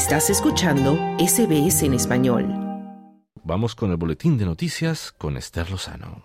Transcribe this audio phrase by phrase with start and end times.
[0.00, 2.46] Estás escuchando SBS en español.
[3.44, 6.22] Vamos con el boletín de noticias con Esther Lozano.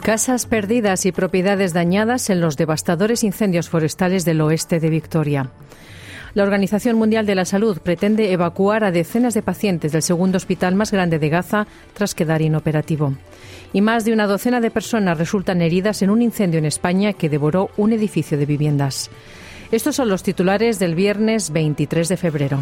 [0.00, 5.50] Casas perdidas y propiedades dañadas en los devastadores incendios forestales del oeste de Victoria.
[6.34, 10.74] La Organización Mundial de la Salud pretende evacuar a decenas de pacientes del segundo hospital
[10.74, 13.14] más grande de Gaza tras quedar inoperativo.
[13.72, 17.28] Y más de una docena de personas resultan heridas en un incendio en España que
[17.28, 19.10] devoró un edificio de viviendas.
[19.70, 22.58] Estos son los titulares del viernes 23 de febrero.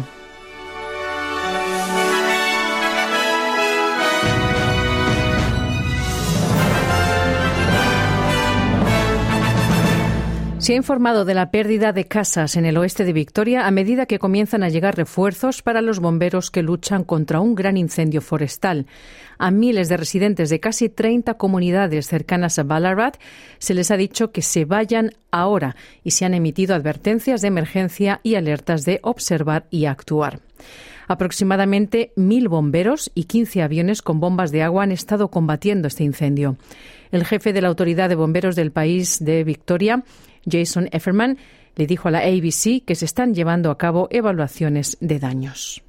[10.63, 14.05] Se ha informado de la pérdida de casas en el oeste de Victoria a medida
[14.05, 18.85] que comienzan a llegar refuerzos para los bomberos que luchan contra un gran incendio forestal.
[19.37, 23.17] A miles de residentes de casi 30 comunidades cercanas a Ballarat
[23.57, 28.21] se les ha dicho que se vayan ahora y se han emitido advertencias de emergencia
[28.23, 30.39] y alertas de observar y actuar.
[31.09, 36.55] Aproximadamente mil bomberos y 15 aviones con bombas de agua han estado combatiendo este incendio.
[37.11, 40.05] El jefe de la Autoridad de Bomberos del país de Victoria
[40.49, 41.37] Jason Efferman
[41.75, 45.83] le dijo a la ABC que se están llevando a cabo evaluaciones de daños.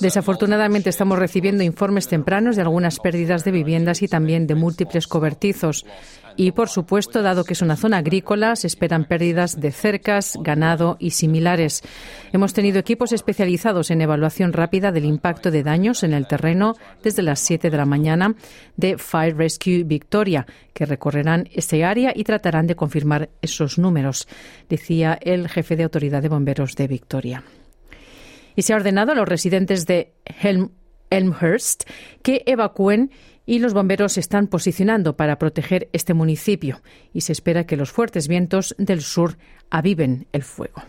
[0.00, 5.86] Desafortunadamente estamos recibiendo informes tempranos de algunas pérdidas de viviendas y también de múltiples cobertizos.
[6.40, 10.96] Y, por supuesto, dado que es una zona agrícola, se esperan pérdidas de cercas, ganado
[11.00, 11.82] y similares.
[12.32, 17.24] Hemos tenido equipos especializados en evaluación rápida del impacto de daños en el terreno desde
[17.24, 18.36] las 7 de la mañana
[18.76, 24.28] de Fire Rescue Victoria, que recorrerán este área y tratarán de confirmar esos números,
[24.68, 27.42] decía el jefe de autoridad de bomberos de Victoria.
[28.54, 30.12] Y se ha ordenado a los residentes de
[31.10, 31.82] Elmhurst
[32.22, 33.10] que evacúen
[33.48, 36.82] y los bomberos se están posicionando para proteger este municipio
[37.14, 39.38] y se espera que los fuertes vientos del sur
[39.70, 40.82] aviven el fuego.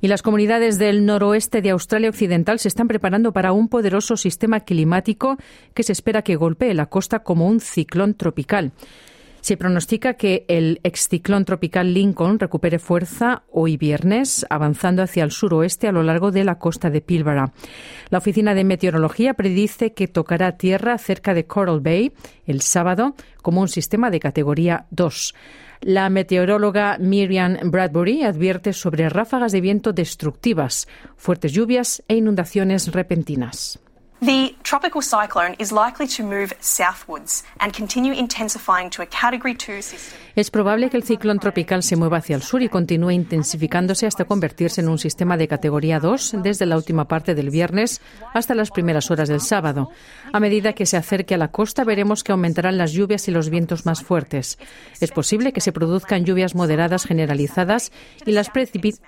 [0.00, 4.58] Y las comunidades del noroeste de Australia Occidental se están preparando para un poderoso sistema
[4.58, 5.36] climático
[5.72, 8.72] que se espera que golpee la costa como un ciclón tropical.
[9.40, 15.88] Se pronostica que el exciclón tropical Lincoln recupere fuerza hoy viernes, avanzando hacia el suroeste
[15.88, 17.52] a lo largo de la costa de Pilbara.
[18.10, 22.12] La Oficina de Meteorología predice que tocará tierra cerca de Coral Bay
[22.46, 25.34] el sábado como un sistema de categoría 2.
[25.82, 30.86] La meteoróloga Miriam Bradbury advierte sobre ráfagas de viento destructivas,
[31.16, 33.80] fuertes lluvias e inundaciones repentinas.
[34.22, 39.80] The tropical cyclone is likely to move southwards and continue intensifying to a category 2
[39.80, 40.18] system.
[40.36, 44.26] Es probable que el ciclón tropical se mueva hacia el sur y continúe intensificándose hasta
[44.26, 48.02] convertirse en un sistema de categoría 2 desde la última parte del viernes
[48.34, 49.88] hasta las primeras horas del sábado.
[50.32, 53.48] A medida que se acerque a la costa, veremos que aumentarán las lluvias y los
[53.48, 54.58] vientos más fuertes.
[55.00, 57.90] Es posible que se produzcan lluvias moderadas generalizadas
[58.26, 58.50] y las,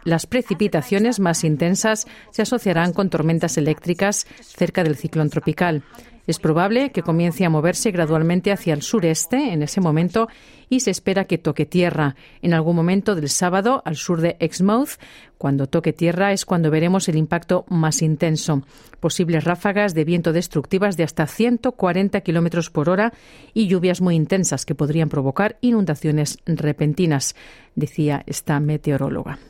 [0.05, 5.83] las precipitaciones más intensas se asociarán con tormentas eléctricas cerca del ciclón tropical.
[6.25, 10.29] Es probable que comience a moverse gradualmente hacia el sureste en ese momento
[10.69, 15.01] y se espera que toque tierra en algún momento del sábado al sur de Exmouth.
[15.37, 18.63] Cuando toque tierra es cuando veremos el impacto más intenso.
[19.01, 23.13] Posibles ráfagas de viento destructivas de hasta 140 kilómetros por hora
[23.53, 27.35] y lluvias muy intensas que podrían provocar inundaciones repentinas,
[27.75, 29.41] decía esta meteoróloga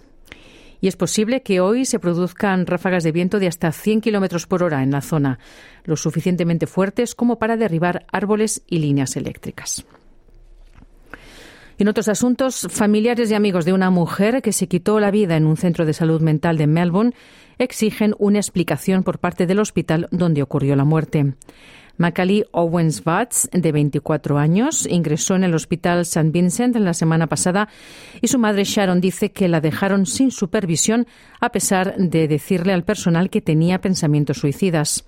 [0.82, 4.64] y es posible que hoy se produzcan ráfagas de viento de hasta 100 kilómetros por
[4.64, 5.38] hora en la zona,
[5.84, 9.86] lo suficientemente fuertes como para derribar árboles y líneas eléctricas.
[11.78, 15.46] En otros asuntos, familiares y amigos de una mujer que se quitó la vida en
[15.46, 17.14] un centro de salud mental de Melbourne
[17.58, 21.34] exigen una explicación por parte del hospital donde ocurrió la muerte.
[21.96, 26.30] Macaulay Owens Watts, de 24 años, ingresó en el Hospital St.
[26.30, 27.68] Vincent en la semana pasada
[28.20, 31.06] y su madre Sharon dice que la dejaron sin supervisión
[31.40, 35.04] a pesar de decirle al personal que tenía pensamientos suicidas.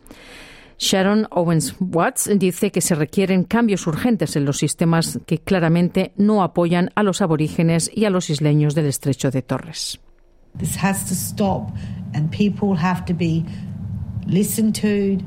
[0.78, 6.42] Sharon Owens Watts dice que se requieren cambios urgentes en los sistemas que claramente no
[6.42, 10.00] apoyan a los aborígenes y a los isleños del estrecho de Torres.
[10.58, 11.70] This has to stop
[12.14, 13.44] and people have to be
[14.26, 15.24] listened to.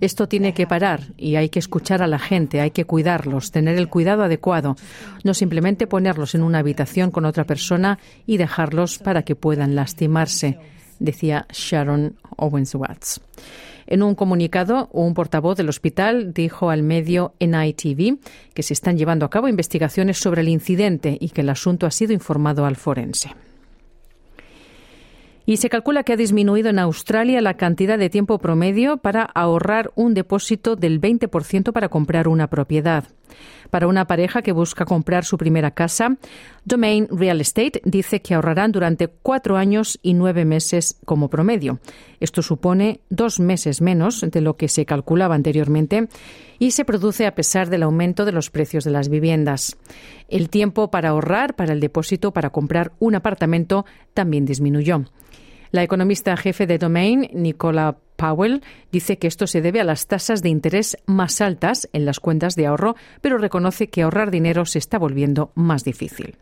[0.00, 3.76] Esto tiene que parar y hay que escuchar a la gente, hay que cuidarlos, tener
[3.76, 4.76] el cuidado adecuado,
[5.24, 10.58] no simplemente ponerlos en una habitación con otra persona y dejarlos para que puedan lastimarse,
[10.98, 13.20] decía Sharon Owens Watts.
[13.86, 18.18] En un comunicado, un portavoz del hospital dijo al medio NITV
[18.52, 21.92] que se están llevando a cabo investigaciones sobre el incidente y que el asunto ha
[21.92, 23.30] sido informado al forense.
[25.46, 29.92] Y se calcula que ha disminuido en Australia la cantidad de tiempo promedio para ahorrar
[29.94, 33.04] un depósito del 20% para comprar una propiedad.
[33.70, 36.16] Para una pareja que busca comprar su primera casa,
[36.64, 41.80] Domain Real Estate dice que ahorrarán durante cuatro años y nueve meses como promedio.
[42.20, 46.08] Esto supone dos meses menos de lo que se calculaba anteriormente
[46.58, 49.76] y se produce a pesar del aumento de los precios de las viviendas.
[50.28, 53.84] El tiempo para ahorrar para el depósito para comprar un apartamento
[54.14, 55.04] también disminuyó.
[55.70, 60.42] La economista jefe de Domain, Nicola Powell, dice que esto se debe a las tasas
[60.42, 64.78] de interés más altas en las cuentas de ahorro, pero reconoce que ahorrar dinero se
[64.78, 66.36] está volviendo más difícil.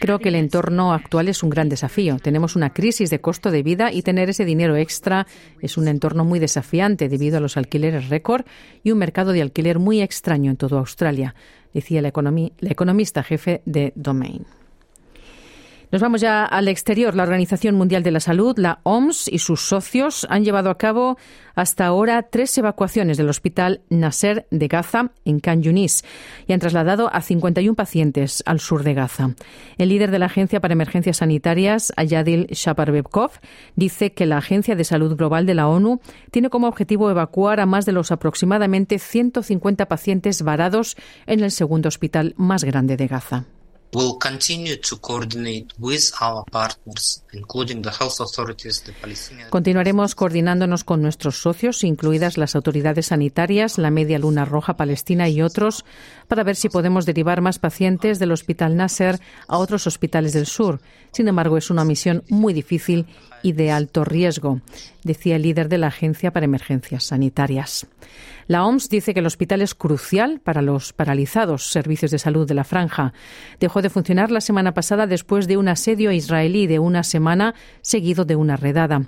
[0.00, 2.16] Creo que el entorno actual es un gran desafío.
[2.16, 5.26] Tenemos una crisis de costo de vida y tener ese dinero extra
[5.60, 8.46] es un entorno muy desafiante debido a los alquileres récord
[8.82, 11.34] y un mercado de alquiler muy extraño en toda Australia,
[11.72, 14.44] decía la, la economista jefe de Domain.
[15.90, 17.14] Nos vamos ya al exterior.
[17.14, 21.16] La Organización Mundial de la Salud, la OMS y sus socios han llevado a cabo
[21.54, 26.04] hasta ahora tres evacuaciones del Hospital Nasser de Gaza en Khan Yunis
[26.46, 29.34] y han trasladado a 51 pacientes al sur de Gaza.
[29.78, 33.30] El líder de la Agencia para Emergencias Sanitarias, Ayadil Shaparbekov,
[33.74, 36.00] dice que la Agencia de Salud Global de la ONU
[36.30, 40.96] tiene como objetivo evacuar a más de los aproximadamente 150 pacientes varados
[41.26, 43.46] en el segundo hospital más grande de Gaza.
[49.50, 55.40] Continuaremos coordinándonos con nuestros socios, incluidas las autoridades sanitarias, la Media Luna Roja Palestina y
[55.40, 55.86] otros,
[56.26, 60.80] para ver si podemos derivar más pacientes del Hospital Nasser a otros hospitales del sur.
[61.12, 63.06] Sin embargo, es una misión muy difícil
[63.42, 64.60] y de alto riesgo,
[65.04, 67.86] decía el líder de la Agencia para Emergencias Sanitarias.
[68.46, 72.54] La OMS dice que el hospital es crucial para los paralizados servicios de salud de
[72.54, 73.12] la franja.
[73.60, 78.24] Dejó de funcionar la semana pasada después de un asedio israelí de una semana seguido
[78.24, 79.02] de una redada.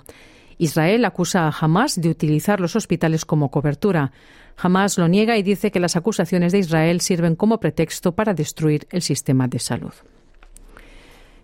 [0.59, 4.11] Israel acusa a Hamas de utilizar los hospitales como cobertura.
[4.57, 8.87] Hamas lo niega y dice que las acusaciones de Israel sirven como pretexto para destruir
[8.91, 9.93] el sistema de salud.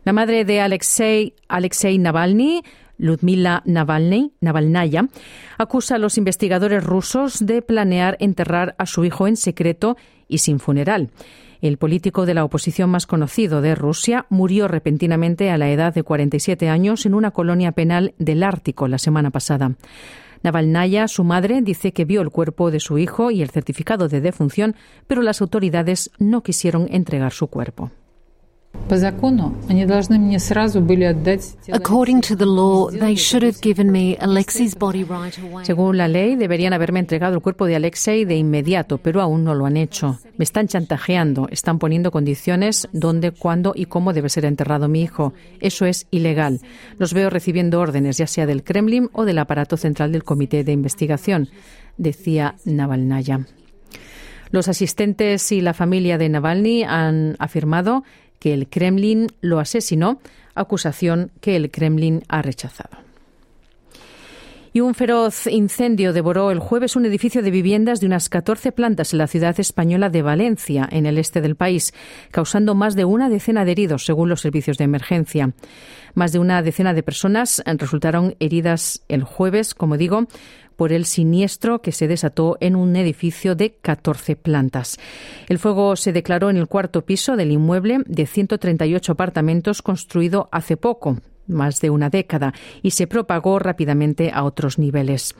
[0.07, 2.63] La madre de Alexei, Alexei Navalny
[2.98, 5.09] Ludmila Navalnaya,
[5.57, 9.98] acusa a los investigadores rusos de planear enterrar a su hijo en secreto
[10.30, 11.09] y sin funeral.
[11.59, 16.04] El político de la oposición más conocido de Rusia murió repentinamente a la edad de
[16.04, 19.74] 47 años en una colonia penal del Ártico la semana pasada.
[20.42, 24.21] Navalnaya, su madre, dice que vio el cuerpo de su hijo y el certificado de
[24.21, 24.74] defunción,
[25.06, 27.92] pero las autoridades no quisieron entregar su cuerpo.
[31.74, 35.65] According to the law, they should have given me Alexei's body right away.
[35.65, 39.56] Según la ley, deberían haberme entregado el cuerpo de Alexei de inmediato, pero aún no
[39.56, 40.19] lo han hecho.
[40.38, 45.33] Me están chantajeando, están poniendo condiciones dónde, cuándo y cómo debe ser enterrado mi hijo.
[45.59, 46.62] Eso es ilegal.
[46.97, 50.71] Los veo recibiendo órdenes, ya sea del Kremlin o del aparato central del Comité de
[50.71, 51.50] Investigación,
[51.97, 53.47] decía Navalnaya.
[54.50, 58.03] Los asistentes y la familia de Navalny han afirmado
[58.39, 60.19] que el Kremlin lo asesinó,
[60.56, 63.07] acusación que el Kremlin ha rechazado.
[64.78, 69.12] Y un feroz incendio devoró el jueves un edificio de viviendas de unas 14 plantas
[69.12, 71.95] en la ciudad española de Valencia, en el este del país,
[72.30, 75.54] causando más de una decena de heridos, según los servicios de emergencia.
[76.14, 80.28] Más de una decena de personas resultaron heridas el jueves, como digo,
[80.78, 84.98] por el siniestro que se desató en un edificio de 14 plantas.
[85.50, 90.78] El fuego se declaró en el cuarto piso del inmueble de 138 apartamentos construido hace
[90.78, 91.18] poco,
[91.48, 95.36] más de una década y se propagó rápidamente a otros niveles.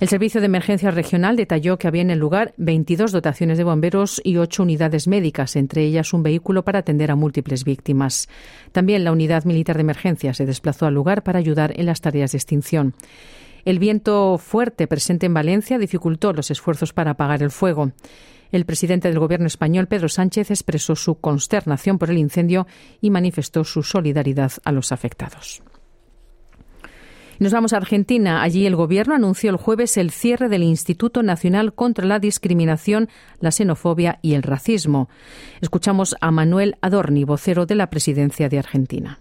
[0.00, 4.20] El Servicio de Emergencia Regional detalló que había en el lugar 22 dotaciones de bomberos
[4.24, 8.28] y 8 unidades médicas, entre ellas un vehículo para atender a múltiples víctimas.
[8.72, 12.32] También la Unidad Militar de Emergencia se desplazó al lugar para ayudar en las tareas
[12.32, 12.94] de extinción.
[13.64, 17.92] El viento fuerte presente en Valencia dificultó los esfuerzos para apagar el fuego.
[18.52, 22.66] El presidente del Gobierno español, Pedro Sánchez, expresó su consternación por el incendio
[23.00, 25.62] y manifestó su solidaridad a los afectados.
[27.38, 28.42] Nos vamos a Argentina.
[28.42, 33.08] Allí el Gobierno anunció el jueves el cierre del Instituto Nacional contra la Discriminación,
[33.40, 35.08] la Xenofobia y el Racismo.
[35.62, 39.20] Escuchamos a Manuel Adorni, vocero de la Presidencia de Argentina.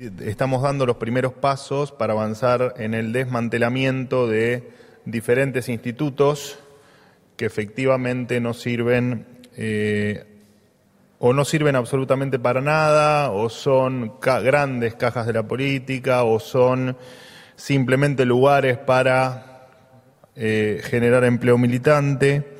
[0.00, 4.70] Estamos dando los primeros pasos para avanzar en el desmantelamiento de
[5.04, 6.58] diferentes institutos
[7.36, 9.26] que efectivamente no sirven
[9.58, 10.24] eh,
[11.18, 16.96] o no sirven absolutamente para nada, o son grandes cajas de la política, o son
[17.54, 19.68] simplemente lugares para
[20.34, 22.56] eh, generar empleo militante.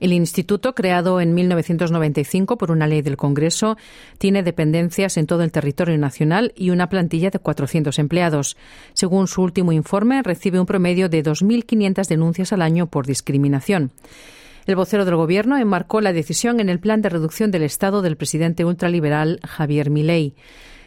[0.00, 3.76] El instituto, creado en 1995 por una ley del Congreso,
[4.18, 8.56] tiene dependencias en todo el territorio nacional y una plantilla de 400 empleados.
[8.92, 13.90] Según su último informe, recibe un promedio de 2.500 denuncias al año por discriminación.
[14.66, 18.16] El vocero del Gobierno enmarcó la decisión en el plan de reducción del Estado del
[18.16, 20.34] presidente ultraliberal Javier Milei.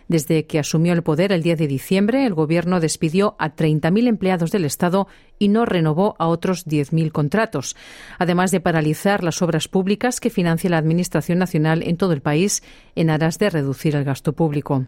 [0.10, 4.52] Desde que asumió el poder el 10 de diciembre, el Gobierno despidió a 30.000 empleados
[4.52, 7.76] del Estado y no renovó a otros 10.000 contratos,
[8.18, 12.64] además de paralizar las obras públicas que financia la Administración Nacional en todo el país
[12.96, 14.88] en aras de reducir el gasto público.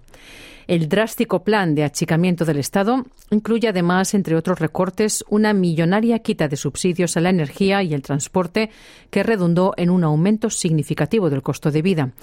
[0.71, 6.47] El drástico plan de achicamiento del Estado incluye además, entre otros recortes, una millonaria quita
[6.47, 8.69] de subsidios a la energía y el transporte
[9.09, 12.13] que redundó en un aumento significativo del costo de vida.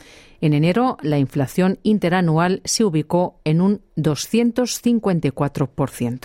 [0.40, 6.20] En enero, la inflación interanual se ubicó en un 254%.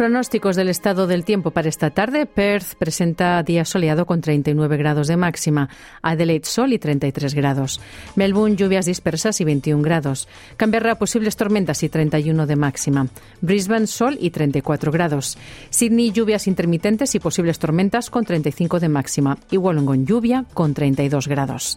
[0.00, 5.08] Pronósticos del estado del tiempo para esta tarde, Perth presenta día soleado con 39 grados
[5.08, 5.68] de máxima,
[6.00, 7.82] Adelaide sol y 33 grados,
[8.16, 10.26] Melbourne lluvias dispersas y 21 grados,
[10.56, 13.08] Canberra posibles tormentas y 31 de máxima,
[13.42, 15.36] Brisbane sol y 34 grados,
[15.68, 21.28] Sydney lluvias intermitentes y posibles tormentas con 35 de máxima y Wollongong lluvia con 32
[21.28, 21.76] grados.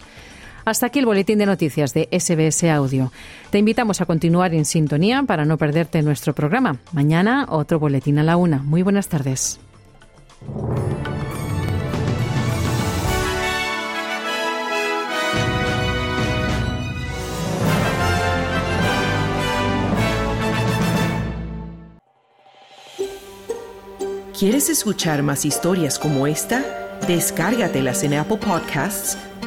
[0.66, 3.12] Hasta aquí el boletín de noticias de SBS Audio.
[3.50, 6.78] Te invitamos a continuar en sintonía para no perderte nuestro programa.
[6.94, 8.60] Mañana otro boletín a la una.
[8.60, 9.60] Muy buenas tardes.
[24.38, 26.64] ¿Quieres escuchar más historias como esta?
[27.08, 29.18] Descárgatelas en Apple Podcasts